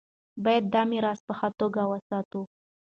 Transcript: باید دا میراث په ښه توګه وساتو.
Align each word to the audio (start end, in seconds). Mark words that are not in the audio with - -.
باید 0.43 0.65
دا 0.73 0.81
میراث 0.91 1.19
په 1.27 1.33
ښه 1.39 1.49
توګه 1.59 1.81
وساتو. 1.91 2.41